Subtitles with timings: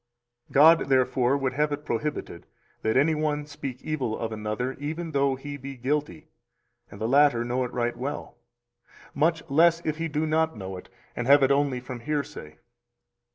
[0.51, 2.47] 269 God therefore would have it prohibited,
[2.81, 6.27] that any one speak evil of another even though he be guilty,
[6.89, 8.35] and the latter know it right well;
[9.13, 12.57] much less if he do not know it, and have it only from hearsay.